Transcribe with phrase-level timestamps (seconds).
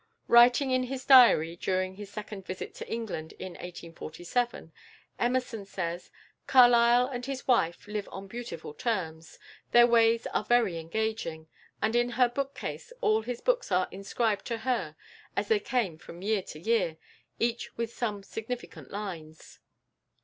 [0.27, 4.71] Writing in his Diary during his second visit to England in 1847,
[5.19, 6.09] Emerson says:
[6.47, 9.37] "Carlyle and his wife live on beautiful terms.
[9.73, 11.47] Their ways are very engaging,
[11.83, 14.95] and in her bookcase all his books are inscribed to her
[15.35, 16.97] as they came from year to year,
[17.37, 19.59] each with some significant lines."